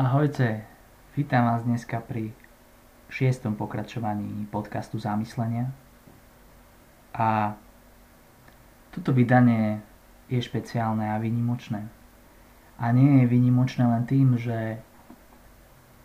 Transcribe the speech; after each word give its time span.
Ahojte, 0.00 0.64
vítam 1.12 1.44
vás 1.44 1.60
dneska 1.68 2.00
pri 2.00 2.32
šiestom 3.12 3.52
pokračovaní 3.52 4.48
podcastu 4.48 4.96
Zamyslenia. 4.96 5.76
A 7.12 7.52
toto 8.96 9.12
vydanie 9.12 9.84
je 10.32 10.40
špeciálne 10.40 11.04
a 11.04 11.20
vynimočné. 11.20 11.84
A 12.80 12.96
nie 12.96 13.20
je 13.20 13.24
vynimočné 13.28 13.84
len 13.84 14.08
tým, 14.08 14.40
že 14.40 14.80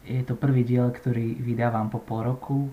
je 0.03 0.19
to 0.27 0.35
prvý 0.35 0.67
diel, 0.67 0.91
ktorý 0.91 1.39
vydávam 1.39 1.87
po 1.87 2.03
pol 2.03 2.27
roku 2.27 2.67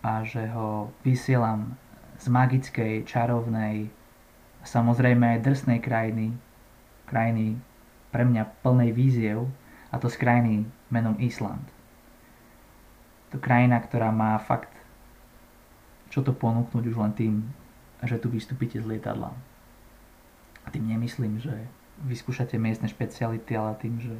a 0.00 0.24
že 0.24 0.48
ho 0.56 0.88
vysielam 1.04 1.76
z 2.16 2.32
magickej, 2.32 3.04
čarovnej, 3.04 3.92
samozrejme 4.64 5.36
aj 5.36 5.44
drsnej 5.44 5.84
krajiny, 5.84 6.32
krajiny 7.04 7.60
pre 8.08 8.24
mňa 8.24 8.64
plnej 8.64 8.96
víziev, 8.96 9.52
a 9.90 9.98
to 9.98 10.06
z 10.06 10.16
krajiny 10.16 10.54
menom 10.88 11.18
Island. 11.18 11.66
To 13.34 13.38
krajina, 13.38 13.78
ktorá 13.78 14.10
má 14.10 14.38
fakt 14.38 14.80
čo 16.10 16.26
to 16.26 16.34
ponúknuť 16.34 16.84
už 16.90 16.96
len 16.98 17.12
tým, 17.14 17.34
že 18.02 18.18
tu 18.18 18.26
vystúpite 18.26 18.82
z 18.82 18.84
lietadla. 18.84 19.30
A 20.66 20.68
tým 20.68 20.90
nemyslím, 20.90 21.38
že 21.38 21.54
vyskúšate 22.02 22.58
miestne 22.58 22.90
špeciality, 22.90 23.54
ale 23.54 23.78
tým, 23.78 24.02
že 24.02 24.14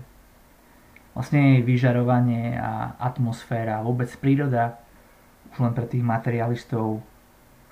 vlastne 1.13 1.59
je 1.59 1.67
vyžarovanie 1.67 2.55
a 2.55 2.95
atmosféra 3.03 3.83
a 3.83 3.85
vôbec 3.85 4.09
príroda 4.23 4.79
už 5.51 5.67
len 5.67 5.75
pre 5.75 5.91
tých 5.91 6.07
materialistov, 6.07 7.03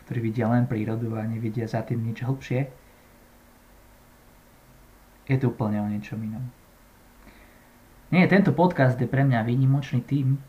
ktorí 0.04 0.18
vidia 0.34 0.50
len 0.50 0.66
prírodu 0.66 1.14
a 1.14 1.22
nevidia 1.22 1.70
za 1.70 1.86
tým 1.86 2.02
nič 2.02 2.26
hlbšie, 2.26 2.60
je 5.30 5.36
to 5.38 5.54
úplne 5.54 5.78
o 5.78 5.86
niečom 5.86 6.18
inom. 6.18 6.57
Nie, 8.08 8.24
tento 8.24 8.56
podcast 8.56 8.96
je 8.96 9.04
pre 9.04 9.20
mňa 9.20 9.44
výnimočný 9.44 10.00
tým, 10.00 10.40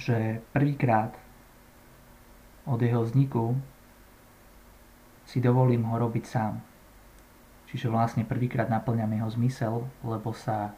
že 0.00 0.40
prvýkrát 0.56 1.12
od 2.64 2.80
jeho 2.80 3.04
vzniku 3.04 3.52
si 5.28 5.44
dovolím 5.44 5.84
ho 5.84 5.96
robiť 6.00 6.24
sám. 6.24 6.64
Čiže 7.68 7.92
vlastne 7.92 8.24
prvýkrát 8.24 8.72
naplňam 8.72 9.12
jeho 9.12 9.28
zmysel, 9.36 9.74
lebo 10.00 10.32
sa 10.32 10.72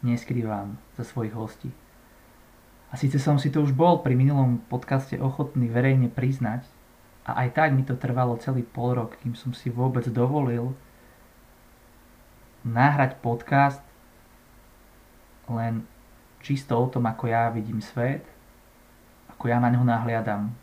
neskrývam 0.00 0.80
za 0.96 1.04
svojich 1.04 1.36
hostí. 1.36 1.68
A 2.88 2.96
síce 2.96 3.20
som 3.20 3.36
si 3.36 3.52
to 3.52 3.60
už 3.60 3.76
bol 3.76 4.00
pri 4.00 4.16
minulom 4.16 4.64
podcaste 4.72 5.20
ochotný 5.20 5.68
verejne 5.68 6.08
priznať, 6.08 6.64
a 7.28 7.44
aj 7.44 7.60
tak 7.60 7.76
mi 7.76 7.84
to 7.84 7.92
trvalo 7.92 8.40
celý 8.40 8.64
pol 8.64 8.96
rok, 8.96 9.20
kým 9.20 9.36
som 9.36 9.52
si 9.52 9.68
vôbec 9.68 10.08
dovolil 10.08 10.72
nahrať 12.64 13.20
podcast 13.20 13.84
len 15.52 15.84
čisto 16.44 16.76
o 16.78 16.86
tom, 16.86 17.06
ako 17.06 17.28
ja 17.28 17.50
vidím 17.50 17.82
svet, 17.82 18.24
ako 19.32 19.48
ja 19.48 19.58
na 19.58 19.70
ňo 19.70 19.82
nahliadam. 19.86 20.54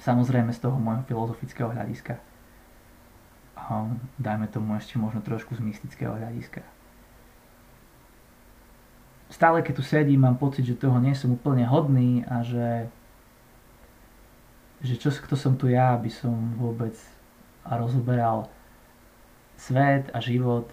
Samozrejme 0.00 0.52
z 0.52 0.60
toho 0.60 0.76
môjho 0.76 1.04
filozofického 1.08 1.72
hľadiska. 1.72 2.20
A 3.56 3.88
dajme 4.20 4.46
tomu 4.52 4.76
ešte 4.76 5.00
možno 5.00 5.24
trošku 5.24 5.56
z 5.56 5.64
mystického 5.64 6.12
hľadiska. 6.12 6.60
Stále 9.32 9.64
keď 9.64 9.74
tu 9.74 9.84
sedím, 9.84 10.22
mám 10.22 10.38
pocit, 10.38 10.62
že 10.62 10.78
toho 10.78 11.00
nie 11.02 11.16
som 11.16 11.34
úplne 11.34 11.66
hodný 11.66 12.22
a 12.28 12.46
že 12.46 12.86
že 14.84 15.00
čo, 15.00 15.08
kto 15.08 15.34
som 15.34 15.56
tu 15.56 15.72
ja, 15.72 15.96
aby 15.96 16.12
som 16.12 16.36
vôbec 16.60 16.92
rozoberal 17.64 18.52
svet 19.56 20.12
a 20.12 20.20
život 20.20 20.68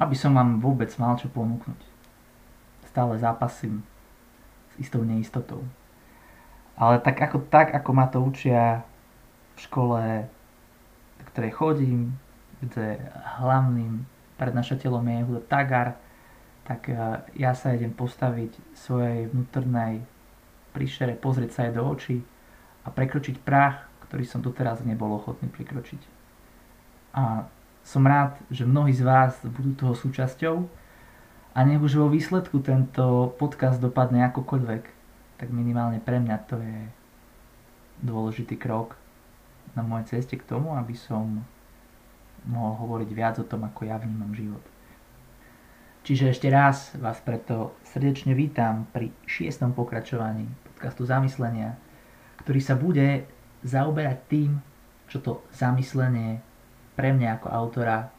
aby 0.00 0.16
som 0.16 0.32
vám 0.32 0.58
vôbec 0.58 0.88
mal 0.96 1.20
čo 1.20 1.28
ponúknuť. 1.28 1.76
Stále 2.88 3.20
zápasím 3.20 3.84
s 4.72 4.88
istou 4.88 5.04
neistotou. 5.04 5.60
Ale 6.80 6.96
tak 7.04 7.20
ako, 7.20 7.44
tak, 7.52 7.76
ako 7.76 7.90
ma 7.92 8.08
to 8.08 8.24
učia 8.24 8.80
v 9.54 9.58
škole, 9.60 10.00
do 11.20 11.24
ktorej 11.28 11.52
chodím, 11.52 12.16
kde 12.64 12.96
hlavným 13.38 14.08
prednášateľom 14.40 15.04
je 15.04 15.26
Huda 15.28 15.42
Tagar, 15.44 15.88
tak 16.64 16.88
e, 16.88 16.96
ja 17.36 17.52
sa 17.52 17.76
idem 17.76 17.92
postaviť 17.92 18.56
svojej 18.72 19.28
vnútornej 19.28 20.00
príšere, 20.72 21.12
pozrieť 21.20 21.50
sa 21.52 21.60
aj 21.68 21.72
do 21.76 21.82
očí 21.84 22.24
a 22.84 22.88
prekročiť 22.88 23.36
prach, 23.44 23.84
ktorý 24.08 24.24
som 24.24 24.40
doteraz 24.40 24.80
nebol 24.80 25.12
ochotný 25.12 25.52
prekročiť. 25.52 26.00
A 27.12 27.44
som 27.84 28.04
rád, 28.06 28.38
že 28.52 28.68
mnohí 28.68 28.92
z 28.92 29.02
vás 29.02 29.40
budú 29.44 29.74
toho 29.74 29.94
súčasťou 29.96 30.56
a 31.54 31.58
nech 31.66 31.82
už 31.82 31.98
vo 31.98 32.08
výsledku 32.08 32.62
tento 32.62 33.34
podcast 33.40 33.82
dopadne 33.82 34.24
akokoľvek, 34.30 34.82
tak 35.40 35.48
minimálne 35.50 35.98
pre 35.98 36.20
mňa 36.22 36.36
to 36.46 36.60
je 36.60 36.78
dôležitý 38.04 38.56
krok 38.56 38.96
na 39.74 39.82
mojej 39.82 40.18
ceste 40.18 40.36
k 40.38 40.46
tomu, 40.46 40.76
aby 40.76 40.94
som 40.94 41.42
mohol 42.48 42.72
hovoriť 42.80 43.10
viac 43.12 43.36
o 43.40 43.44
tom, 43.44 43.68
ako 43.68 43.88
ja 43.88 44.00
vnímam 44.00 44.32
život. 44.32 44.62
Čiže 46.00 46.32
ešte 46.32 46.48
raz 46.48 46.96
vás 46.96 47.20
preto 47.20 47.76
srdečne 47.84 48.32
vítam 48.32 48.88
pri 48.88 49.12
šiestom 49.28 49.76
pokračovaní 49.76 50.48
podcastu 50.64 51.04
Zamyslenia, 51.04 51.76
ktorý 52.40 52.60
sa 52.64 52.72
bude 52.72 53.28
zaoberať 53.60 54.18
tým, 54.32 54.50
čo 55.12 55.20
to 55.20 55.44
zamyslenie 55.52 56.40
pre 57.00 57.16
mňa 57.16 57.40
ako 57.40 57.48
autora, 57.48 58.12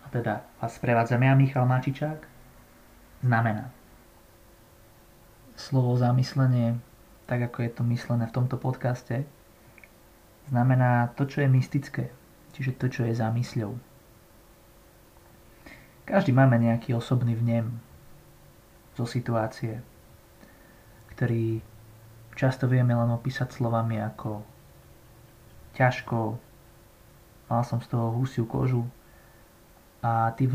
a 0.00 0.06
teda 0.08 0.40
vás 0.56 0.72
sprevádzam 0.80 1.20
ja, 1.20 1.36
Michal 1.36 1.68
Mačičák, 1.68 2.24
znamená. 3.20 3.68
Slovo 5.60 5.92
zamyslenie, 5.92 6.80
tak 7.28 7.52
ako 7.52 7.68
je 7.68 7.70
to 7.76 7.84
myslené 7.84 8.24
v 8.24 8.32
tomto 8.32 8.56
podcaste, 8.56 9.28
znamená 10.48 11.12
to, 11.20 11.28
čo 11.28 11.44
je 11.44 11.52
mystické, 11.52 12.08
čiže 12.56 12.80
to, 12.80 12.88
čo 12.88 13.04
je 13.04 13.12
zamysľou. 13.12 13.76
Každý 16.08 16.32
máme 16.32 16.56
nejaký 16.56 16.96
osobný 16.96 17.36
vnem 17.36 17.76
zo 18.96 19.04
situácie, 19.04 19.84
ktorý 21.12 21.60
často 22.32 22.64
vieme 22.64 22.96
len 22.96 23.12
opísať 23.12 23.52
slovami 23.52 24.00
ako 24.00 24.40
ťažko, 25.76 26.47
mal 27.48 27.64
som 27.64 27.80
z 27.80 27.88
toho 27.88 28.12
husiu 28.12 28.44
kožu 28.44 28.84
a 30.04 30.30
tí 30.38 30.46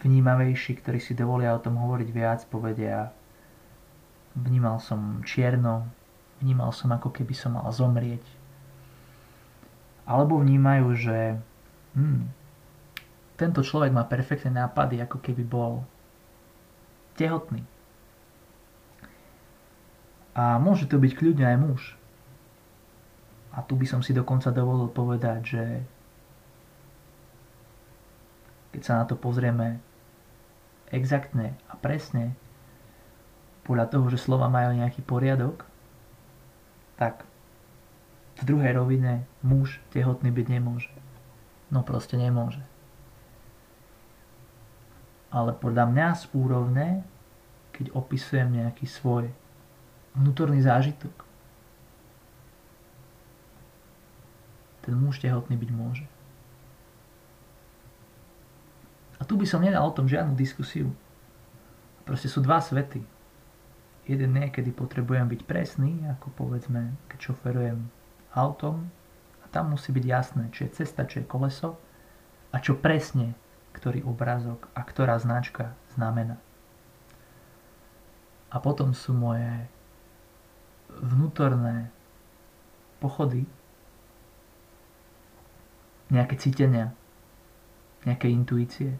vnímavejší, 0.00 0.80
ktorí 0.80 0.96
si 0.96 1.12
dovolia 1.12 1.52
o 1.52 1.60
tom 1.60 1.76
hovoriť 1.76 2.08
viac, 2.08 2.40
povedia 2.48 3.12
vnímal 4.32 4.80
som 4.80 5.20
čierno, 5.28 5.84
vnímal 6.40 6.72
som 6.72 6.88
ako 6.88 7.12
keby 7.12 7.34
som 7.36 7.60
mal 7.60 7.68
zomrieť. 7.68 8.24
Alebo 10.08 10.40
vnímajú, 10.40 10.88
že 10.96 11.18
hm, 11.94 12.26
tento 13.36 13.60
človek 13.60 13.92
má 13.92 14.08
perfektné 14.08 14.56
nápady, 14.56 15.04
ako 15.04 15.20
keby 15.20 15.44
bol 15.44 15.84
tehotný. 17.14 17.60
A 20.32 20.56
môže 20.56 20.88
to 20.88 20.96
byť 20.96 21.12
kľudne 21.12 21.44
aj 21.44 21.58
muž. 21.60 21.82
A 23.52 23.60
tu 23.60 23.76
by 23.76 23.84
som 23.84 24.00
si 24.00 24.16
dokonca 24.16 24.48
dovolil 24.48 24.88
povedať, 24.88 25.40
že 25.44 25.62
keď 28.72 28.82
sa 28.82 28.92
na 29.00 29.04
to 29.04 29.14
pozrieme 29.14 29.78
exaktne 30.92 31.56
a 31.68 31.76
presne, 31.76 32.36
podľa 33.62 33.86
toho, 33.88 34.06
že 34.10 34.18
slova 34.18 34.50
majú 34.50 34.74
nejaký 34.74 35.06
poriadok, 35.06 35.62
tak 36.98 37.22
v 38.38 38.42
druhej 38.42 38.74
rovine 38.74 39.22
muž 39.44 39.78
tehotný 39.94 40.34
byť 40.34 40.46
nemôže. 40.50 40.90
No 41.70 41.86
proste 41.86 42.18
nemôže. 42.18 42.60
Ale 45.32 45.56
podľa 45.56 45.88
mňa 45.88 46.08
z 46.18 46.24
úrovne, 46.36 46.86
keď 47.72 47.94
opisujem 47.96 48.52
nejaký 48.52 48.84
svoj 48.84 49.32
vnútorný 50.12 50.60
zážitok, 50.60 51.24
ten 54.82 54.98
muž 54.98 55.22
tehotný 55.22 55.56
byť 55.56 55.70
môže. 55.72 56.04
A 59.22 59.26
tu 59.26 59.38
by 59.38 59.46
som 59.46 59.62
nedal 59.62 59.86
o 59.86 59.94
tom 59.94 60.10
žiadnu 60.10 60.34
diskusiu. 60.34 60.90
Proste 62.02 62.26
sú 62.26 62.42
dva 62.42 62.58
svety. 62.58 63.06
Jeden 64.10 64.34
je, 64.34 64.50
kedy 64.50 64.74
potrebujem 64.74 65.30
byť 65.30 65.46
presný, 65.46 66.02
ako 66.10 66.34
povedzme, 66.34 66.98
keď 67.06 67.30
šoferujem 67.30 67.86
autom, 68.34 68.90
a 69.38 69.46
tam 69.46 69.78
musí 69.78 69.94
byť 69.94 70.04
jasné, 70.10 70.50
či 70.50 70.66
je 70.66 70.82
cesta, 70.82 71.06
či 71.06 71.22
je 71.22 71.30
koleso, 71.30 71.78
a 72.50 72.58
čo 72.58 72.74
presne, 72.74 73.38
ktorý 73.78 74.02
obrázok 74.02 74.66
a 74.74 74.82
ktorá 74.82 75.14
značka 75.22 75.78
znamená. 75.94 76.42
A 78.50 78.58
potom 78.58 78.90
sú 78.90 79.14
moje 79.14 79.70
vnútorné 80.98 81.94
pochody, 82.98 83.46
nejaké 86.10 86.34
cítenia, 86.42 86.90
nejaké 88.02 88.28
intuície, 88.28 88.98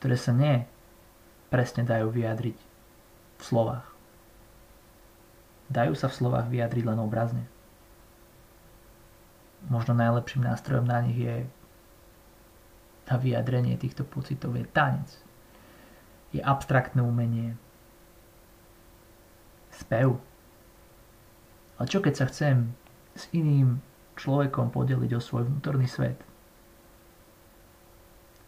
ktoré 0.00 0.16
sa 0.16 0.32
nie 0.32 0.64
presne 1.52 1.84
dajú 1.84 2.08
vyjadriť 2.08 2.56
v 3.36 3.42
slovách. 3.44 3.84
Dajú 5.68 5.92
sa 5.92 6.08
v 6.08 6.16
slovách 6.16 6.48
vyjadriť 6.48 6.88
len 6.88 6.98
obrazne. 6.98 7.44
Možno 9.68 9.92
najlepším 9.92 10.48
nástrojom 10.48 10.88
na 10.88 11.04
nich 11.04 11.20
je 11.20 11.44
na 13.10 13.16
vyjadrenie 13.20 13.76
týchto 13.76 14.06
pocitov 14.06 14.56
je 14.56 14.64
tanec. 14.72 15.10
Je 16.32 16.40
abstraktné 16.40 17.04
umenie. 17.04 17.58
Spev. 19.74 20.16
Ale 21.76 21.86
čo 21.90 22.00
keď 22.00 22.14
sa 22.14 22.26
chcem 22.30 22.72
s 23.18 23.28
iným 23.36 23.82
človekom 24.16 24.72
podeliť 24.72 25.10
o 25.12 25.20
svoj 25.20 25.44
vnútorný 25.44 25.90
svet? 25.90 26.16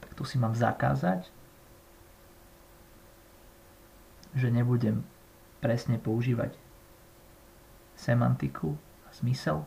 Tak 0.00 0.14
to 0.14 0.22
si 0.22 0.38
mám 0.38 0.54
zakázať, 0.54 1.41
že 4.32 4.48
nebudem 4.48 5.04
presne 5.60 6.00
používať 6.00 6.56
semantiku 7.94 8.74
a 9.06 9.08
zmysel. 9.14 9.64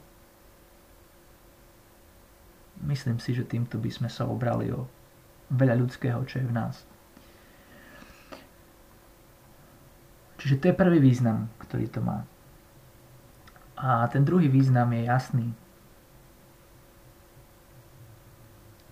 Myslím 2.84 3.24
si, 3.24 3.32
že 3.32 3.48
týmto 3.48 3.80
by 3.80 3.88
sme 3.88 4.10
sa 4.12 4.28
obrali 4.28 4.68
o 4.74 4.84
veľa 5.54 5.80
ľudského, 5.80 6.20
čo 6.28 6.44
je 6.44 6.50
v 6.50 6.56
nás. 6.56 6.84
Čiže 10.42 10.62
to 10.62 10.66
je 10.70 10.76
prvý 10.78 11.00
význam, 11.00 11.50
ktorý 11.58 11.90
to 11.90 12.04
má. 12.04 12.28
A 13.80 14.06
ten 14.12 14.22
druhý 14.22 14.52
význam 14.52 14.92
je 14.94 15.02
jasný. 15.08 15.48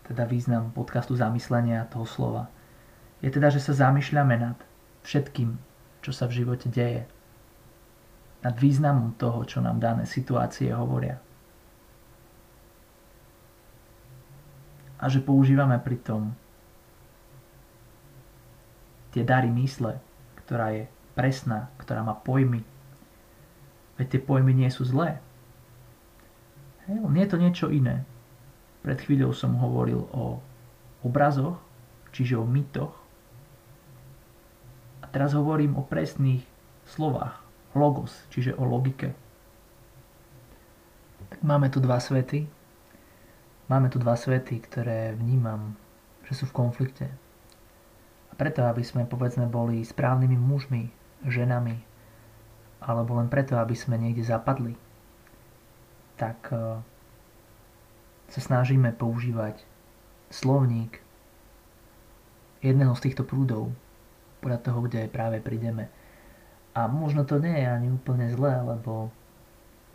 Teda 0.07 0.25
význam 0.25 0.71
podcastu 0.71 1.15
zamyslenia 1.15 1.87
toho 1.91 2.07
slova. 2.07 2.49
Je 3.23 3.31
teda, 3.31 3.47
že 3.53 3.63
sa 3.63 3.71
zamýšľame 3.71 4.35
nad 4.35 4.57
všetkým, 5.03 5.55
čo 6.03 6.11
sa 6.11 6.27
v 6.27 6.43
živote 6.43 6.67
deje. 6.67 7.07
Nad 8.43 8.55
významom 8.59 9.15
toho, 9.15 9.47
čo 9.47 9.63
nám 9.63 9.79
dané 9.79 10.03
situácie 10.03 10.71
hovoria. 10.75 11.19
A 14.99 15.07
že 15.11 15.23
používame 15.23 15.79
pritom 15.79 16.31
tie 19.11 19.23
dary 19.23 19.51
mysle, 19.51 19.99
ktorá 20.43 20.71
je 20.75 20.83
presná, 21.13 21.69
ktorá 21.77 22.01
má 22.01 22.15
pojmy. 22.17 22.63
Veď 23.99 24.17
tie 24.17 24.21
pojmy 24.23 24.51
nie 24.55 24.71
sú 24.73 24.87
zlé. 24.87 25.21
Hej, 26.87 26.99
nie 26.99 27.23
je 27.23 27.31
to 27.31 27.39
niečo 27.39 27.67
iné. 27.71 28.03
Pred 28.83 28.99
chvíľou 28.99 29.31
som 29.31 29.55
hovoril 29.55 30.03
o 30.11 30.43
obrazoch, 31.05 31.59
čiže 32.11 32.35
o 32.35 32.43
mytoch, 32.43 33.02
Teraz 35.13 35.37
hovorím 35.37 35.77
o 35.77 35.85
presných 35.85 36.41
slovách. 36.89 37.37
Logos, 37.77 38.13
čiže 38.33 38.57
o 38.57 38.65
logike. 38.65 39.13
Tak 41.29 41.39
máme 41.45 41.69
tu 41.69 41.77
dva 41.77 42.01
svety. 42.01 42.49
Máme 43.69 43.93
tu 43.93 44.01
dva 44.01 44.17
svety, 44.17 44.57
ktoré 44.65 45.13
vnímam, 45.13 45.77
že 46.25 46.33
sú 46.37 46.49
v 46.49 46.57
konflikte. 46.65 47.07
A 48.29 48.33
preto, 48.33 48.65
aby 48.65 48.81
sme 48.81 49.05
povedzme 49.05 49.45
boli 49.45 49.85
správnymi 49.85 50.37
mužmi, 50.37 50.89
ženami, 51.29 51.77
alebo 52.81 53.21
len 53.21 53.29
preto, 53.29 53.57
aby 53.61 53.77
sme 53.77 53.95
niekde 54.01 54.25
zapadli, 54.25 54.73
tak 56.17 56.37
e, 56.51 56.81
sa 58.33 58.41
snažíme 58.41 58.91
používať 58.97 59.61
slovník 60.33 60.99
jedného 62.65 62.93
z 62.97 63.03
týchto 63.09 63.23
prúdov, 63.23 63.71
podľa 64.43 64.59
toho, 64.59 64.79
kde 64.83 65.07
práve 65.07 65.39
prídeme. 65.39 65.87
A 66.75 66.91
možno 66.91 67.23
to 67.23 67.39
nie 67.39 67.55
je 67.55 67.67
ani 67.69 67.87
úplne 67.87 68.27
zlé, 68.35 68.59
lebo 68.59 69.07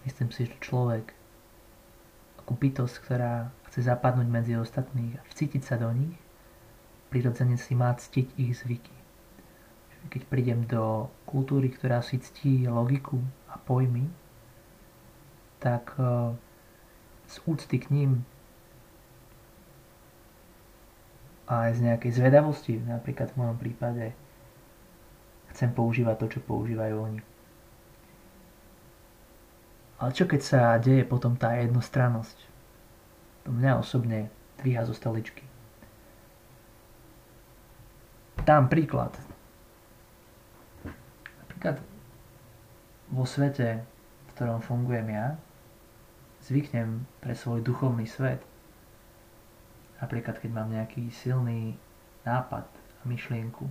myslím 0.09 0.33
si, 0.33 0.49
že 0.49 0.65
človek 0.65 1.13
ako 2.41 2.53
bytosť, 2.57 2.95
ktorá 3.05 3.53
chce 3.69 3.85
zapadnúť 3.85 4.29
medzi 4.33 4.57
ostatných 4.57 5.21
a 5.21 5.23
vcítiť 5.29 5.61
sa 5.61 5.77
do 5.77 5.93
nich, 5.93 6.17
prirodzene 7.13 7.61
si 7.61 7.77
má 7.77 7.93
ctiť 7.93 8.41
ich 8.41 8.57
zvyky. 8.57 8.97
Keď 10.09 10.23
prídem 10.31 10.65
do 10.65 11.13
kultúry, 11.29 11.69
ktorá 11.69 12.01
si 12.01 12.17
ctí 12.17 12.65
logiku 12.65 13.21
a 13.53 13.61
pojmy, 13.61 14.09
tak 15.61 15.93
e, 16.01 16.33
z 17.29 17.37
úcty 17.45 17.77
k 17.83 17.93
ním 17.93 18.25
a 21.49 21.69
aj 21.69 21.73
z 21.77 21.81
nejakej 21.93 22.13
zvedavosti, 22.15 22.75
napríklad 22.81 23.33
v 23.35 23.39
mojom 23.41 23.57
prípade, 23.61 24.17
chcem 25.59 25.75
používať 25.75 26.23
to, 26.23 26.39
čo 26.39 26.41
používajú 26.47 26.95
oni. 26.95 27.19
Ale 29.99 30.15
čo 30.15 30.31
keď 30.31 30.41
sa 30.47 30.79
deje 30.79 31.03
potom 31.03 31.35
tá 31.35 31.59
jednostrannosť? 31.59 32.39
To 33.43 33.51
mňa 33.51 33.83
osobne 33.83 34.31
dvíha 34.63 34.87
zo 34.87 34.95
stoličky. 34.95 35.43
Dám 38.47 38.71
príklad. 38.71 39.19
Napríklad 41.43 41.83
vo 43.11 43.27
svete, 43.27 43.83
v 43.83 44.31
ktorom 44.39 44.63
fungujem 44.63 45.11
ja, 45.11 45.35
zvyknem 46.47 47.03
pre 47.19 47.35
svoj 47.35 47.67
duchovný 47.67 48.07
svet. 48.07 48.47
Napríklad, 49.99 50.39
keď 50.39 50.51
mám 50.55 50.71
nejaký 50.71 51.11
silný 51.11 51.75
nápad 52.23 52.71
a 52.71 53.03
myšlienku, 53.11 53.67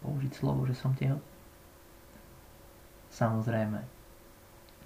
použiť 0.00 0.32
slovo, 0.32 0.64
že 0.64 0.74
som 0.76 0.96
tehotný. 0.96 1.28
Samozrejme, 3.10 3.80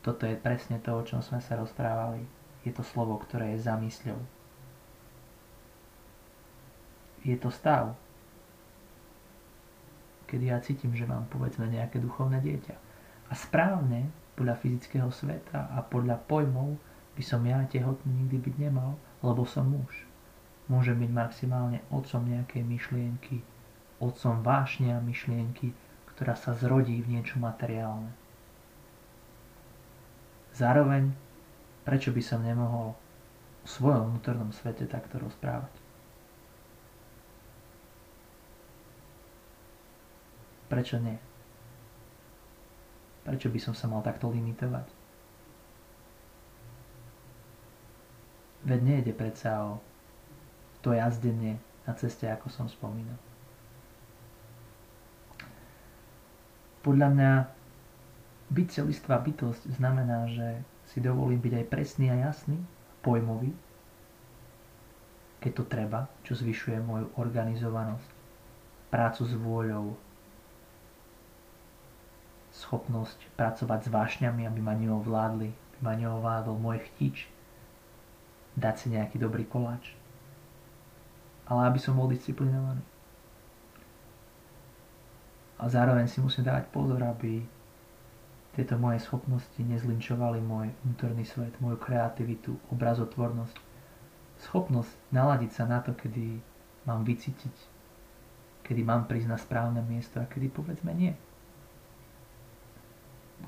toto 0.00 0.24
je 0.28 0.36
presne 0.36 0.80
to, 0.80 0.92
o 0.96 1.02
čom 1.04 1.20
sme 1.20 1.40
sa 1.40 1.56
rozprávali. 1.56 2.24
Je 2.64 2.72
to 2.72 2.84
slovo, 2.84 3.20
ktoré 3.20 3.56
je 3.56 3.64
zamysľou. 3.68 4.20
Je 7.24 7.36
to 7.40 7.48
stav, 7.48 7.96
kedy 10.28 10.52
ja 10.52 10.60
cítim, 10.60 10.92
že 10.92 11.08
mám 11.08 11.24
povedzme 11.32 11.68
nejaké 11.68 12.00
duchovné 12.00 12.40
dieťa. 12.40 12.76
A 13.28 13.32
správne, 13.32 14.12
podľa 14.36 14.60
fyzického 14.60 15.08
sveta 15.08 15.72
a 15.72 15.80
podľa 15.80 16.20
pojmov, 16.26 16.76
by 17.14 17.22
som 17.22 17.46
ja 17.46 17.62
tehotný 17.64 18.26
nikdy 18.26 18.50
byť 18.50 18.54
nemal, 18.58 18.98
lebo 19.22 19.46
som 19.46 19.70
muž. 19.70 20.04
Môžem 20.66 20.98
byť 21.00 21.10
maximálne 21.12 21.80
otcom 21.88 22.24
nejakej 22.26 22.66
myšlienky, 22.66 23.40
otcom 24.08 24.44
vášne 24.44 24.92
a 24.92 25.00
myšlienky, 25.00 25.72
ktorá 26.14 26.38
sa 26.38 26.54
zrodí 26.54 27.00
v 27.02 27.18
niečo 27.18 27.40
materiálne. 27.42 28.12
Zároveň, 30.54 31.10
prečo 31.82 32.14
by 32.14 32.22
som 32.22 32.46
nemohol 32.46 32.94
o 33.64 33.66
svojom 33.66 34.14
vnútornom 34.14 34.54
svete 34.54 34.86
takto 34.86 35.18
rozprávať? 35.18 35.74
Prečo 40.70 41.02
nie? 41.02 41.18
Prečo 43.26 43.50
by 43.50 43.58
som 43.58 43.74
sa 43.74 43.90
mal 43.90 44.04
takto 44.06 44.30
limitovať? 44.30 44.86
Veď 48.64 48.80
nejde 48.80 49.12
predsa 49.12 49.60
o 49.60 49.82
to 50.80 50.96
jazdenie 50.96 51.60
na 51.84 51.92
ceste, 51.92 52.24
ako 52.30 52.48
som 52.48 52.64
spomínal. 52.70 53.16
Podľa 56.84 57.08
mňa 57.16 57.32
byť 58.52 58.66
celistvá 58.68 59.16
bytosť 59.24 59.72
znamená, 59.72 60.28
že 60.28 60.60
si 60.92 61.00
dovolím 61.00 61.40
byť 61.40 61.64
aj 61.64 61.70
presný 61.72 62.12
a 62.12 62.28
jasný, 62.28 62.60
pojmový, 63.00 63.56
keď 65.40 65.52
to 65.56 65.64
treba, 65.64 66.00
čo 66.24 66.36
zvyšuje 66.36 66.80
moju 66.84 67.08
organizovanosť, 67.20 68.08
prácu 68.92 69.22
s 69.24 69.34
vôľou, 69.36 69.86
schopnosť 72.54 73.18
pracovať 73.34 73.80
s 73.84 73.92
vášňami, 73.92 74.46
aby 74.46 74.60
ma 74.62 74.78
neovládli, 74.78 75.50
aby 75.50 75.78
ma 75.82 75.98
neovládol 75.98 76.54
môj 76.54 76.80
chtič, 76.92 77.26
dať 78.54 78.74
si 78.78 78.86
nejaký 78.94 79.18
dobrý 79.18 79.42
koláč. 79.44 79.92
Ale 81.50 81.66
aby 81.68 81.76
som 81.82 81.98
bol 81.98 82.08
disciplinovaný. 82.08 82.80
A 85.58 85.70
zároveň 85.70 86.10
si 86.10 86.18
musím 86.18 86.44
dávať 86.46 86.66
pozor, 86.74 86.98
aby 87.02 87.42
tieto 88.54 88.78
moje 88.78 89.02
schopnosti 89.02 89.58
nezlinčovali 89.58 90.38
môj 90.38 90.70
vnútorný 90.86 91.26
svet, 91.26 91.54
moju 91.58 91.74
kreativitu, 91.78 92.54
obrazotvornosť. 92.70 93.56
Schopnosť 94.46 94.94
naladiť 95.10 95.50
sa 95.50 95.66
na 95.66 95.82
to, 95.82 95.94
kedy 95.94 96.38
mám 96.86 97.02
vycítiť, 97.02 97.54
kedy 98.62 98.82
mám 98.86 99.10
prísť 99.10 99.28
na 99.30 99.38
správne 99.38 99.82
miesto 99.82 100.22
a 100.22 100.30
kedy 100.30 100.50
povedzme 100.54 100.94
nie. 100.94 101.14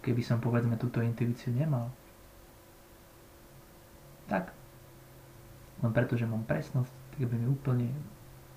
Keby 0.02 0.22
som 0.26 0.42
povedzme 0.42 0.74
túto 0.74 0.98
intuíciu 0.98 1.54
nemal, 1.54 1.90
tak 4.26 4.50
len 5.82 5.92
preto, 5.94 6.18
že 6.18 6.26
mám 6.26 6.42
presnosť, 6.42 6.90
tak 7.14 7.30
by 7.30 7.36
mi 7.38 7.46
úplne 7.46 7.88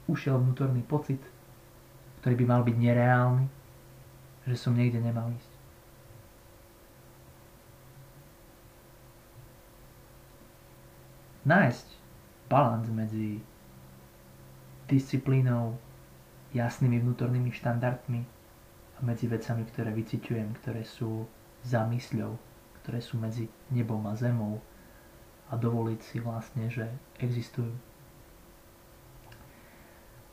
ušiel 0.10 0.42
vnútorný 0.42 0.82
pocit, 0.82 1.22
ktorý 2.20 2.36
by 2.44 2.46
mal 2.46 2.62
byť 2.68 2.76
nereálny, 2.76 3.46
že 4.48 4.56
som 4.60 4.76
niekde 4.76 5.00
nemal 5.00 5.32
ísť. 5.32 5.52
Nájsť 11.48 11.88
balans 12.52 12.88
medzi 12.92 13.40
disciplínou, 14.90 15.78
jasnými 16.52 17.00
vnútornými 17.00 17.54
štandardmi 17.54 18.22
a 18.98 19.00
medzi 19.06 19.30
vecami, 19.30 19.64
ktoré 19.70 19.94
vyciťujem, 19.94 20.50
ktoré 20.60 20.82
sú 20.84 21.30
za 21.64 21.86
mysľou, 21.86 22.36
ktoré 22.82 23.00
sú 23.00 23.22
medzi 23.22 23.48
nebom 23.70 24.04
a 24.10 24.18
zemou 24.18 24.60
a 25.50 25.58
dovoliť 25.58 26.00
si 26.02 26.18
vlastne, 26.22 26.70
že 26.70 26.86
existujú. 27.22 27.89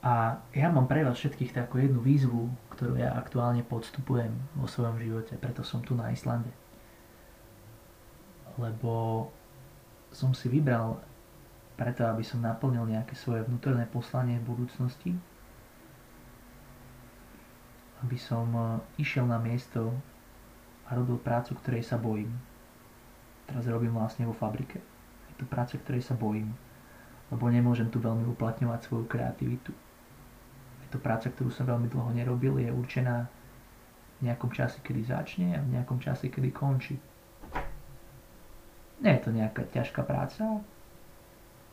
A 0.07 0.39
ja 0.55 0.71
mám 0.71 0.87
pre 0.87 1.03
vás 1.03 1.19
všetkých 1.19 1.51
takú 1.51 1.83
jednu 1.83 1.99
výzvu, 1.99 2.47
ktorú 2.71 2.95
ja 2.95 3.19
aktuálne 3.19 3.67
podstupujem 3.67 4.31
vo 4.55 4.71
svojom 4.71 5.03
živote, 5.03 5.35
preto 5.35 5.67
som 5.67 5.83
tu 5.83 5.99
na 5.99 6.15
Islande. 6.15 6.55
Lebo 8.55 9.27
som 10.15 10.31
si 10.31 10.47
vybral 10.47 11.03
preto, 11.75 12.07
aby 12.07 12.23
som 12.23 12.39
naplnil 12.39 12.87
nejaké 12.87 13.19
svoje 13.19 13.43
vnútorné 13.51 13.83
poslanie 13.91 14.39
v 14.39 14.55
budúcnosti, 14.55 15.11
aby 18.07 18.15
som 18.15 18.47
e, 18.55 18.63
išiel 19.03 19.27
na 19.27 19.43
miesto 19.43 19.91
a 20.87 20.95
robil 20.95 21.19
prácu, 21.19 21.59
ktorej 21.59 21.83
sa 21.83 21.99
bojím. 21.99 22.31
Teraz 23.51 23.67
robím 23.67 23.91
vlastne 23.91 24.23
vo 24.23 24.39
fabrike. 24.39 24.79
Je 25.35 25.35
to 25.35 25.51
práca, 25.51 25.75
ktorej 25.83 26.07
sa 26.07 26.15
bojím, 26.15 26.55
lebo 27.35 27.51
nemôžem 27.51 27.91
tu 27.91 27.99
veľmi 27.99 28.23
uplatňovať 28.31 28.87
svoju 28.87 29.11
kreativitu 29.11 29.75
je 30.87 30.95
to 30.95 31.03
práca, 31.03 31.27
ktorú 31.35 31.51
som 31.51 31.67
veľmi 31.67 31.91
dlho 31.91 32.15
nerobil, 32.15 32.63
je 32.63 32.71
určená 32.71 33.27
v 34.23 34.31
nejakom 34.31 34.55
čase, 34.55 34.79
kedy 34.87 35.03
začne 35.03 35.59
a 35.59 35.61
v 35.61 35.75
nejakom 35.75 35.99
čase, 35.99 36.31
kedy 36.31 36.55
končí. 36.55 36.95
Nie 39.03 39.19
je 39.19 39.23
to 39.27 39.31
nejaká 39.35 39.67
ťažká 39.75 40.07
práca, 40.07 40.63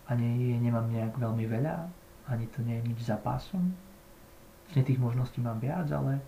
ani 0.10 0.52
jej 0.52 0.60
nemám 0.60 0.90
nejak 0.92 1.16
veľmi 1.16 1.46
veľa, 1.48 1.88
ani 2.28 2.50
to 2.52 2.66
nie 2.66 2.82
je 2.82 2.88
nič 2.90 3.00
za 3.06 3.16
pásom. 3.22 3.72
Z 4.74 4.82
tých 4.82 5.00
možností 5.00 5.40
mám 5.40 5.62
viac, 5.62 5.88
ale 5.94 6.20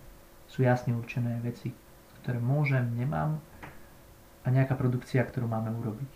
sú 0.46 0.62
jasne 0.62 0.94
určené 0.94 1.42
veci, 1.42 1.74
ktoré 2.22 2.38
môžem, 2.38 2.86
nemám 2.94 3.42
a 4.46 4.46
nejaká 4.48 4.78
produkcia, 4.78 5.26
ktorú 5.26 5.50
máme 5.50 5.74
urobiť. 5.74 6.12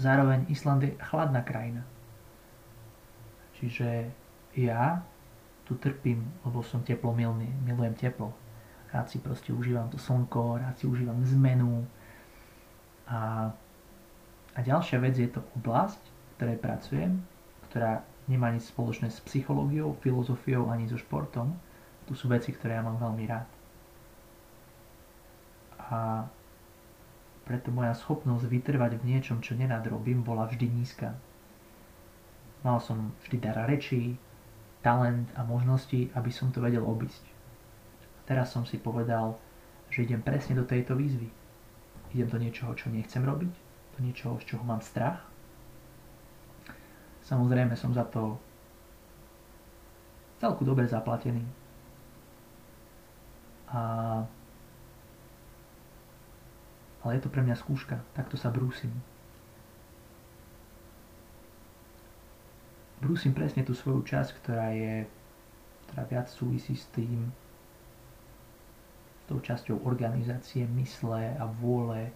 Zároveň 0.00 0.48
Island 0.48 0.80
je 0.88 0.96
chladná 0.96 1.44
krajina. 1.44 1.84
Čiže 3.60 4.08
ja 4.56 5.02
tu 5.70 5.78
trpím, 5.78 6.26
lebo 6.42 6.66
som 6.66 6.82
teplomilný, 6.82 7.46
milujem 7.62 7.94
teplo. 7.94 8.34
Rád 8.90 9.06
si 9.06 9.22
proste 9.22 9.54
užívam 9.54 9.86
to 9.86 10.02
slnko, 10.02 10.58
rád 10.58 10.74
si 10.74 10.90
užívam 10.90 11.22
zmenu. 11.22 11.86
A, 13.06 13.54
a 14.54 14.58
ďalšia 14.58 14.98
vec 14.98 15.14
je 15.14 15.30
to 15.30 15.46
oblasť, 15.54 16.02
v 16.02 16.30
ktorej 16.34 16.58
pracujem, 16.58 17.12
ktorá 17.70 18.02
nemá 18.26 18.50
nič 18.50 18.66
spoločné 18.74 19.14
s 19.14 19.22
psychológiou, 19.22 19.94
filozofiou 20.02 20.66
ani 20.74 20.90
so 20.90 20.98
športom. 20.98 21.54
Tu 22.10 22.18
sú 22.18 22.26
veci, 22.26 22.50
ktoré 22.50 22.78
ja 22.78 22.82
mám 22.82 22.98
veľmi 22.98 23.24
rád. 23.30 23.46
A 25.78 26.26
preto 27.46 27.70
moja 27.70 27.94
schopnosť 27.94 28.46
vytrvať 28.46 28.98
v 28.98 29.06
niečom, 29.06 29.38
čo 29.38 29.54
nenadrobím, 29.54 30.26
bola 30.26 30.50
vždy 30.50 30.66
nízka. 30.66 31.14
Mal 32.66 32.78
som 32.82 33.14
vždy 33.26 33.38
dara 33.38 33.66
rečí, 33.66 34.18
talent 34.80 35.28
a 35.36 35.44
možnosti, 35.44 36.08
aby 36.16 36.30
som 36.32 36.48
to 36.52 36.64
vedel 36.64 36.84
obísť. 36.84 37.24
Teraz 38.24 38.52
som 38.52 38.64
si 38.64 38.80
povedal, 38.80 39.36
že 39.90 40.06
idem 40.06 40.22
presne 40.22 40.56
do 40.56 40.64
tejto 40.64 40.96
výzvy. 40.96 41.28
Idem 42.16 42.28
do 42.30 42.38
niečoho, 42.38 42.72
čo 42.74 42.90
nechcem 42.90 43.22
robiť, 43.22 43.52
do 43.96 43.98
niečoho, 44.02 44.38
z 44.40 44.54
čoho 44.54 44.64
mám 44.64 44.80
strach. 44.80 45.20
Samozrejme 47.26 47.76
som 47.76 47.94
za 47.94 48.06
to 48.08 48.40
celku 50.40 50.64
dobre 50.64 50.88
zaplatený. 50.88 51.44
A... 53.70 53.80
Ale 57.00 57.16
je 57.16 57.22
to 57.22 57.32
pre 57.32 57.40
mňa 57.40 57.56
skúška, 57.56 58.00
takto 58.12 58.36
sa 58.36 58.52
brúsim. 58.52 58.92
Brúsim 63.00 63.32
presne 63.32 63.64
tú 63.64 63.72
svoju 63.72 64.04
časť, 64.04 64.30
ktorá 64.40 64.70
je 64.76 65.08
ktorá 65.90 66.06
viac 66.06 66.30
súvisí 66.30 66.78
s 66.78 66.86
tým 66.94 67.34
s 69.18 69.22
tou 69.26 69.42
časťou 69.42 69.82
organizácie, 69.82 70.62
mysle 70.78 71.34
a 71.34 71.44
vôle 71.50 72.14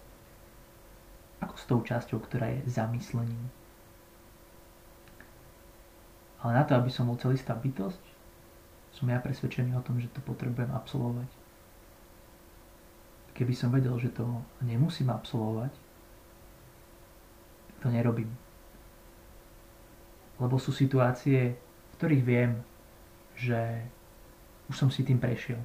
ako 1.43 1.55
s 1.59 1.65
tou 1.67 1.79
časťou, 1.83 2.23
ktorá 2.23 2.55
je 2.55 2.71
zamyslením. 2.71 3.51
Ale 6.39 6.55
na 6.55 6.63
to, 6.63 6.79
aby 6.79 6.87
som 6.87 7.11
bol 7.11 7.19
celistá 7.19 7.51
bytosť, 7.51 8.03
som 8.95 9.11
ja 9.11 9.19
presvedčený 9.19 9.75
o 9.75 9.83
tom, 9.83 9.99
že 9.99 10.07
to 10.15 10.23
potrebujem 10.23 10.71
absolvovať. 10.71 11.27
Keby 13.35 13.51
som 13.51 13.75
vedel, 13.75 13.91
že 13.99 14.15
to 14.15 14.23
nemusím 14.63 15.11
absolvovať, 15.11 15.75
to 17.83 17.91
nerobím. 17.91 18.31
Lebo 20.41 20.59
sú 20.59 20.75
situácie, 20.75 21.55
v 21.55 21.93
ktorých 21.95 22.23
viem, 22.27 22.51
že 23.35 23.87
už 24.67 24.75
som 24.75 24.89
si 24.91 25.05
tým 25.05 25.19
prešiel. 25.19 25.59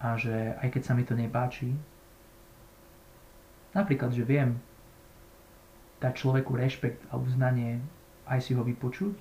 A 0.00 0.16
že 0.16 0.56
aj 0.58 0.68
keď 0.72 0.82
sa 0.82 0.96
mi 0.96 1.04
to 1.04 1.12
nepáči, 1.12 1.76
napríklad, 3.76 4.10
že 4.16 4.24
viem 4.24 4.56
dať 6.00 6.16
človeku 6.16 6.56
rešpekt 6.56 7.04
a 7.12 7.20
uznanie, 7.20 7.84
aj 8.24 8.40
si 8.40 8.56
ho 8.56 8.64
vypočuť, 8.64 9.12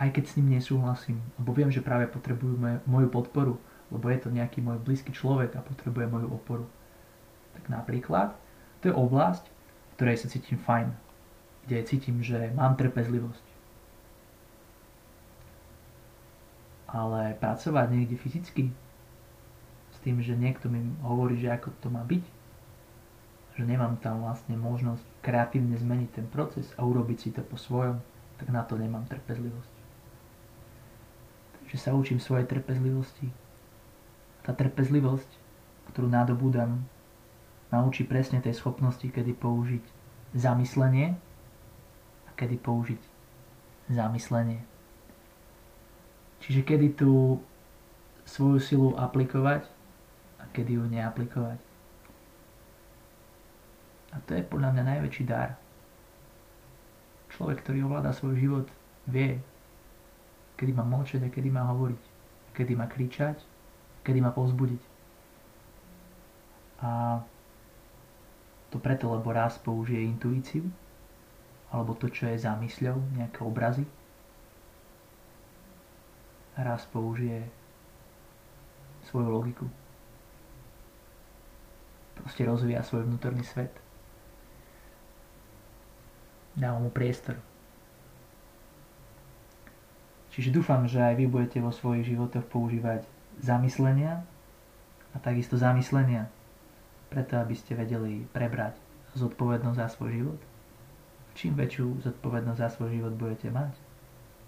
aj 0.00 0.08
keď 0.10 0.24
s 0.26 0.34
ním 0.40 0.58
nesúhlasím, 0.58 1.20
lebo 1.38 1.54
viem, 1.54 1.70
že 1.70 1.84
práve 1.84 2.10
potrebujú 2.10 2.58
moju 2.88 3.08
podporu, 3.12 3.54
lebo 3.92 4.10
je 4.10 4.18
to 4.18 4.32
nejaký 4.32 4.58
môj 4.64 4.80
blízky 4.80 5.12
človek 5.14 5.54
a 5.54 5.62
potrebuje 5.62 6.10
moju 6.10 6.28
oporu. 6.32 6.66
Tak 7.54 7.70
napríklad, 7.70 8.34
to 8.82 8.90
je 8.90 8.94
oblasť, 8.96 9.44
v 9.46 9.92
ktorej 9.94 10.16
sa 10.18 10.32
cítim 10.32 10.58
fajn, 10.58 10.90
kde 11.64 11.84
cítim, 11.88 12.20
že 12.20 12.52
mám 12.52 12.76
trpezlivosť. 12.76 13.44
Ale 16.94 17.34
pracovať 17.40 17.86
niekde 17.90 18.16
fyzicky 18.20 18.70
s 19.90 19.98
tým, 20.04 20.22
že 20.22 20.38
niekto 20.38 20.70
mi 20.70 20.84
hovorí, 21.02 21.40
že 21.40 21.50
ako 21.50 21.74
to 21.82 21.88
má 21.90 22.06
byť, 22.06 22.24
že 23.58 23.62
nemám 23.66 23.98
tam 23.98 24.22
vlastne 24.22 24.54
možnosť 24.54 25.02
kreatívne 25.22 25.74
zmeniť 25.74 26.10
ten 26.10 26.26
proces 26.30 26.70
a 26.78 26.86
urobiť 26.86 27.18
si 27.18 27.28
to 27.34 27.42
po 27.42 27.58
svojom, 27.58 27.98
tak 28.38 28.50
na 28.50 28.62
to 28.62 28.78
nemám 28.78 29.06
trpezlivosť. 29.10 29.74
Takže 31.62 31.76
sa 31.80 31.96
učím 31.96 32.20
svojej 32.20 32.46
trpezlivosti. 32.46 33.32
Tá 34.44 34.52
trpezlivosť, 34.52 35.30
ktorú 35.90 36.12
nadobúdam, 36.12 36.84
naučí 37.72 38.04
presne 38.04 38.38
tej 38.38 38.54
schopnosti, 38.54 39.02
kedy 39.02 39.34
použiť 39.34 39.82
zamyslenie 40.34 41.16
kedy 42.34 42.56
použiť 42.58 43.00
zamyslenie. 43.90 44.62
Čiže 46.44 46.60
kedy 46.66 46.98
tú 46.98 47.40
svoju 48.24 48.58
silu 48.60 48.88
aplikovať 48.96 49.68
a 50.40 50.44
kedy 50.52 50.76
ju 50.76 50.84
neaplikovať. 50.88 51.60
A 54.12 54.16
to 54.24 54.36
je 54.38 54.42
podľa 54.46 54.70
mňa 54.76 54.84
najväčší 54.94 55.24
dar. 55.26 55.58
Človek, 57.34 57.66
ktorý 57.66 57.88
ovláda 57.88 58.14
svoj 58.14 58.38
život, 58.38 58.66
vie, 59.10 59.42
kedy 60.54 60.70
má 60.70 60.86
mlčať 60.86 61.26
a 61.26 61.32
kedy 61.32 61.50
má 61.50 61.66
hovoriť. 61.74 62.02
Kedy 62.54 62.72
má 62.78 62.86
kričať, 62.86 63.42
kedy 64.06 64.22
má 64.22 64.30
povzbudiť. 64.30 64.82
A 66.84 67.18
to 68.70 68.78
preto, 68.78 69.10
lebo 69.10 69.34
raz 69.34 69.58
použije 69.58 69.98
intuíciu, 70.06 70.62
alebo 71.70 71.96
to, 71.96 72.10
čo 72.10 72.28
je 72.28 72.42
zamysľou, 72.42 72.96
nejaké 73.16 73.40
obrazy. 73.40 73.86
Raz 76.54 76.86
použije 76.90 77.44
svoju 79.10 79.28
logiku. 79.30 79.66
Proste 82.14 82.46
rozvíja 82.46 82.86
svoj 82.86 83.04
vnútorný 83.04 83.42
svet. 83.42 83.74
Dáva 86.54 86.78
mu 86.78 86.88
priestor. 86.88 87.34
Čiže 90.30 90.54
dúfam, 90.54 90.86
že 90.86 90.98
aj 90.98 91.14
vy 91.18 91.26
budete 91.30 91.58
vo 91.62 91.70
svojich 91.70 92.10
životoch 92.10 92.46
používať 92.50 93.06
zamyslenia 93.42 94.22
a 95.14 95.16
takisto 95.18 95.58
zamyslenia, 95.58 96.26
preto 97.10 97.38
aby 97.38 97.54
ste 97.54 97.78
vedeli 97.78 98.26
prebrať 98.34 98.78
zodpovednosť 99.14 99.78
za 99.78 99.86
svoj 99.90 100.10
život 100.10 100.40
čím 101.34 101.58
väčšiu 101.58 102.00
zodpovednosť 102.06 102.60
za 102.62 102.68
svoj 102.70 102.94
život 102.94 103.14
budete 103.18 103.50
mať, 103.50 103.74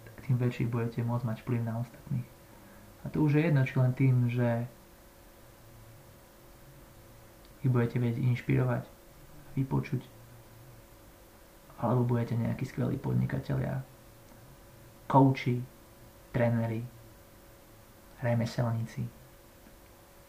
tak 0.07 0.17
tým 0.27 0.39
väčší 0.39 0.71
budete 0.71 1.03
môcť 1.03 1.27
mať 1.27 1.39
vplyv 1.43 1.61
na 1.67 1.75
ostatných. 1.83 2.29
A 3.03 3.11
to 3.11 3.23
už 3.23 3.39
je 3.39 3.43
jedno, 3.47 3.63
či 3.67 3.75
len 3.79 3.93
tým, 3.95 4.17
že 4.31 4.67
ich 7.63 7.71
budete 7.71 7.99
vedieť 7.99 8.23
inšpirovať, 8.23 8.87
vypočuť, 9.59 10.03
alebo 11.83 12.07
budete 12.07 12.39
nejakí 12.39 12.63
skvelí 12.63 12.97
podnikatelia, 12.97 13.83
kouči, 15.11 15.63
tréneri, 16.31 16.87
remeselníci, 18.23 19.07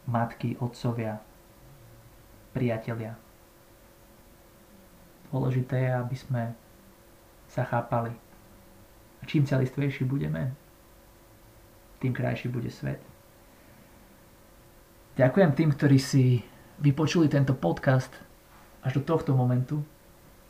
matky, 0.10 0.58
otcovia, 0.58 1.22
priatelia. 2.52 3.27
Dôležité 5.32 5.88
je, 5.88 5.92
aby 5.92 6.16
sme 6.16 6.44
sa 7.48 7.68
chápali. 7.68 8.12
A 9.20 9.24
čím 9.26 9.44
celistvejší 9.44 10.08
budeme, 10.08 10.56
tým 12.00 12.14
krajší 12.14 12.48
bude 12.48 12.70
svet. 12.70 13.02
Ďakujem 15.18 15.52
tým, 15.58 15.70
ktorí 15.74 15.98
si 15.98 16.46
vypočuli 16.78 17.26
tento 17.26 17.58
podcast 17.58 18.14
až 18.86 19.02
do 19.02 19.04
tohto 19.04 19.34
momentu. 19.34 19.82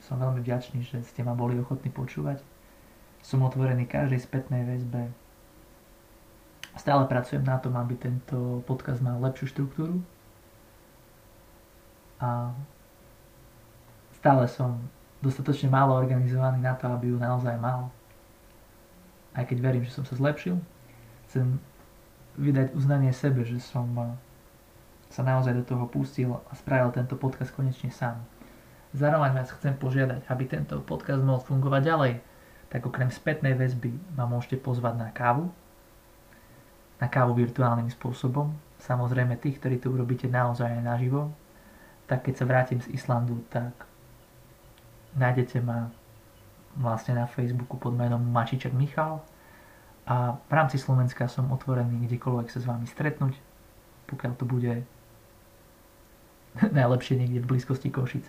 Som 0.03 0.19
veľmi 0.19 0.43
vďačný, 0.43 0.83
že 0.83 0.99
ste 1.07 1.23
ma 1.23 1.31
boli 1.31 1.55
ochotní 1.55 1.87
počúvať. 1.87 2.43
Som 3.23 3.47
otvorený 3.47 3.87
každej 3.87 4.19
spätnej 4.27 4.67
väzbe. 4.67 5.07
Stále 6.77 7.09
pracujem 7.09 7.41
na 7.41 7.57
tom, 7.57 7.73
aby 7.79 7.97
tento 7.97 8.61
podcast 8.67 9.01
mal 9.01 9.17
lepšiu 9.23 9.49
štruktúru. 9.55 9.97
A 12.21 12.51
stále 14.27 14.43
som 14.51 14.75
dostatočne 15.23 15.71
málo 15.71 15.95
organizovaný 15.95 16.59
na 16.59 16.75
to, 16.75 16.83
aby 16.91 17.15
ju 17.15 17.15
naozaj 17.15 17.55
mal. 17.63 17.87
Aj 19.31 19.47
keď 19.47 19.63
verím, 19.63 19.87
že 19.87 19.95
som 19.95 20.03
sa 20.03 20.19
zlepšil, 20.19 20.59
chcem 21.31 21.55
vydať 22.35 22.75
uznanie 22.75 23.15
sebe, 23.15 23.47
že 23.47 23.63
som 23.63 23.87
eh, 23.95 24.11
sa 25.07 25.23
naozaj 25.23 25.55
do 25.55 25.63
toho 25.63 25.87
pustil 25.87 26.35
a 26.35 26.51
spravil 26.59 26.91
tento 26.91 27.15
podcast 27.15 27.55
konečne 27.55 27.87
sám. 27.87 28.19
Zároveň 28.91 29.31
vás 29.31 29.47
chcem 29.55 29.79
požiadať, 29.79 30.27
aby 30.27 30.43
tento 30.43 30.75
podcast 30.83 31.23
mohol 31.23 31.39
fungovať 31.47 31.81
ďalej, 31.87 32.13
tak 32.67 32.83
okrem 32.83 33.07
spätnej 33.07 33.55
väzby 33.55 33.95
ma 34.19 34.27
môžete 34.27 34.59
pozvať 34.59 35.07
na 35.07 35.09
kávu, 35.15 35.47
na 36.99 37.07
kávu 37.07 37.31
virtuálnym 37.31 37.87
spôsobom. 37.95 38.51
Samozrejme 38.83 39.39
tých, 39.39 39.63
ktorí 39.63 39.79
to 39.79 39.87
urobíte 39.87 40.27
naozaj 40.27 40.67
aj 40.67 40.83
naživo, 40.83 41.31
tak 42.11 42.27
keď 42.27 42.33
sa 42.35 42.43
vrátim 42.43 42.83
z 42.83 42.91
Islandu, 42.91 43.39
tak 43.47 43.87
nájdete 45.17 45.59
ma 45.65 45.89
vlastne 46.77 47.17
na 47.17 47.25
Facebooku 47.25 47.81
pod 47.81 47.97
menom 47.97 48.21
Mačiček 48.21 48.71
Michal 48.71 49.25
a 50.05 50.37
v 50.37 50.51
rámci 50.53 50.77
Slovenska 50.77 51.25
som 51.27 51.49
otvorený 51.49 52.05
kdekoľvek 52.05 52.47
sa 52.47 52.61
s 52.61 52.69
vami 52.69 52.85
stretnúť, 52.85 53.33
pokiaľ 54.07 54.33
to 54.37 54.45
bude 54.45 54.85
najlepšie 56.61 57.17
niekde 57.17 57.43
v 57.43 57.49
blízkosti 57.49 57.89
Košic. 57.89 58.25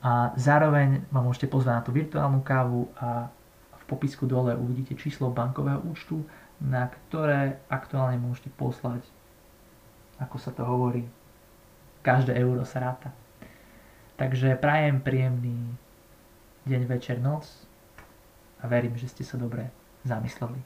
A 0.00 0.32
zároveň 0.36 1.04
ma 1.12 1.20
môžete 1.22 1.46
pozvať 1.48 1.74
na 1.80 1.84
tú 1.84 1.92
virtuálnu 1.92 2.40
kávu 2.40 2.88
a 2.98 3.28
v 3.76 3.84
popisku 3.88 4.24
dole 4.26 4.56
uvidíte 4.56 4.96
číslo 4.96 5.32
bankového 5.32 5.80
účtu, 5.86 6.24
na 6.60 6.88
ktoré 6.88 7.60
aktuálne 7.72 8.20
môžete 8.20 8.52
poslať, 8.52 9.00
ako 10.20 10.36
sa 10.36 10.52
to 10.52 10.64
hovorí, 10.64 11.08
každé 12.04 12.36
euro 12.36 12.64
sa 12.64 12.80
ráta. 12.84 13.12
Takže 14.20 14.60
prajem 14.60 15.00
príjemný 15.00 15.56
deň, 16.68 16.82
večer, 16.84 17.16
noc 17.16 17.48
a 18.60 18.68
verím, 18.68 18.92
že 19.00 19.08
ste 19.08 19.24
sa 19.24 19.40
dobre 19.40 19.72
zamysleli. 20.04 20.60